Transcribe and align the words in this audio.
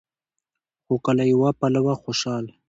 خو 0.85 0.95
که 1.03 1.11
له 1.17 1.23
يوه 1.33 1.49
پلوه 1.59 1.93
خوشال 2.01 2.45